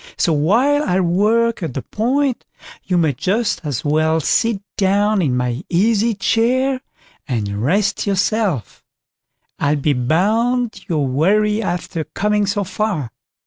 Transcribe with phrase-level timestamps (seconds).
[0.17, 2.43] So while I work at the point,
[2.85, 6.81] you may just as well sit down in my easy chair
[7.27, 8.83] and rest yourself;
[9.59, 13.11] I'll be bound you're weary after coming so far."